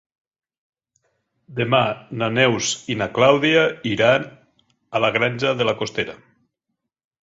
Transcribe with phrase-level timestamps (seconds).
[1.59, 1.81] Demà
[2.23, 4.29] na Neus i na Clàudia iran
[5.01, 6.23] a la Granja de la Costera.